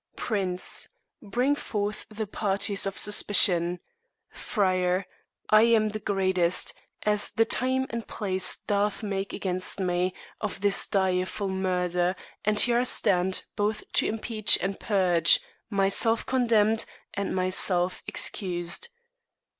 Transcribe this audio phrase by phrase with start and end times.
[0.15, 0.87] PRINCE.
[1.21, 3.79] Bring forth the parties of suspicion.
[4.31, 5.05] FRIAR.
[5.51, 10.87] I am the greatest, as the time and place Doth make against me, of this
[10.87, 15.39] direful murder; And here I stand, both to impeach and purge.
[15.69, 18.89] Myself condemned and myself excused.